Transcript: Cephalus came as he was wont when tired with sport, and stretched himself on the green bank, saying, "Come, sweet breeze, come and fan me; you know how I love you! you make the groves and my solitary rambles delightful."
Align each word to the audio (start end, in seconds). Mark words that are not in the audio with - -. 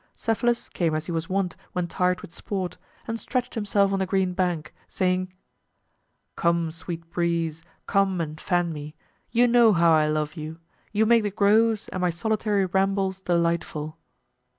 Cephalus 0.15 0.67
came 0.67 0.95
as 0.95 1.05
he 1.05 1.11
was 1.11 1.29
wont 1.29 1.55
when 1.73 1.87
tired 1.87 2.21
with 2.23 2.33
sport, 2.33 2.79
and 3.07 3.19
stretched 3.19 3.53
himself 3.53 3.93
on 3.93 3.99
the 3.99 4.07
green 4.07 4.33
bank, 4.33 4.73
saying, 4.89 5.31
"Come, 6.35 6.71
sweet 6.71 7.07
breeze, 7.11 7.63
come 7.85 8.19
and 8.19 8.41
fan 8.41 8.73
me; 8.73 8.95
you 9.29 9.47
know 9.47 9.73
how 9.73 9.91
I 9.91 10.07
love 10.07 10.33
you! 10.35 10.57
you 10.91 11.05
make 11.05 11.21
the 11.21 11.29
groves 11.29 11.87
and 11.89 12.01
my 12.01 12.09
solitary 12.09 12.65
rambles 12.65 13.21
delightful." 13.21 13.95